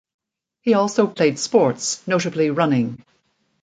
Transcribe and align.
He 0.61 0.73
also 0.73 1.05
played 1.05 1.37
sports, 1.37 2.01
notably 2.07 2.49
running. 2.49 3.05